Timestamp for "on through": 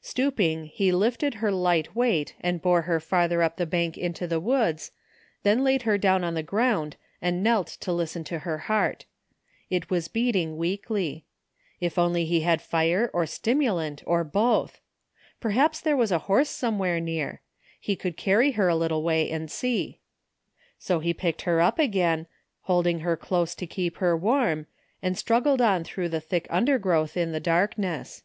25.60-26.08